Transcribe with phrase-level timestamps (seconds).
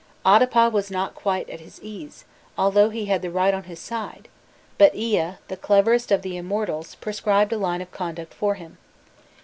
[0.25, 2.25] Adapa was not quite at his ease,
[2.57, 4.29] although he had right on his side;
[4.79, 8.79] but Ea, the cleverest of the immortals, prescribed a line of conduct for him.